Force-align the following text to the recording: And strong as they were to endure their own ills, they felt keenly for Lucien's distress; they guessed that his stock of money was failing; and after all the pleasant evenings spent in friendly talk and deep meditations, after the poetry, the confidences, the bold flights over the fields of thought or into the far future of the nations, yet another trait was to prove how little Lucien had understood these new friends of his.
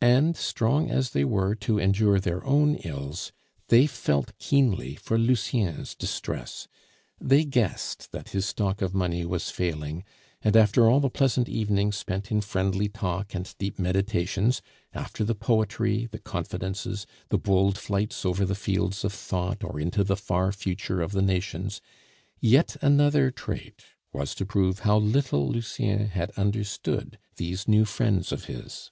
And 0.00 0.36
strong 0.36 0.90
as 0.90 1.12
they 1.12 1.24
were 1.24 1.54
to 1.54 1.78
endure 1.78 2.20
their 2.20 2.44
own 2.44 2.74
ills, 2.74 3.32
they 3.68 3.86
felt 3.86 4.36
keenly 4.36 4.96
for 4.96 5.16
Lucien's 5.16 5.94
distress; 5.94 6.68
they 7.18 7.42
guessed 7.42 8.12
that 8.12 8.28
his 8.28 8.44
stock 8.44 8.82
of 8.82 8.92
money 8.92 9.24
was 9.24 9.48
failing; 9.50 10.04
and 10.42 10.58
after 10.58 10.90
all 10.90 11.00
the 11.00 11.08
pleasant 11.08 11.48
evenings 11.48 11.96
spent 11.96 12.30
in 12.30 12.42
friendly 12.42 12.86
talk 12.86 13.34
and 13.34 13.54
deep 13.56 13.78
meditations, 13.78 14.60
after 14.92 15.24
the 15.24 15.34
poetry, 15.34 16.04
the 16.04 16.18
confidences, 16.18 17.06
the 17.30 17.38
bold 17.38 17.78
flights 17.78 18.26
over 18.26 18.44
the 18.44 18.54
fields 18.54 19.04
of 19.06 19.12
thought 19.14 19.64
or 19.64 19.80
into 19.80 20.04
the 20.04 20.18
far 20.18 20.52
future 20.52 21.00
of 21.00 21.12
the 21.12 21.22
nations, 21.22 21.80
yet 22.42 22.76
another 22.82 23.30
trait 23.30 23.84
was 24.12 24.34
to 24.34 24.44
prove 24.44 24.80
how 24.80 24.98
little 24.98 25.48
Lucien 25.48 26.08
had 26.08 26.30
understood 26.32 27.18
these 27.36 27.66
new 27.66 27.86
friends 27.86 28.32
of 28.32 28.44
his. 28.44 28.90